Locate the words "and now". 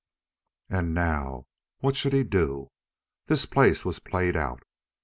0.67-1.45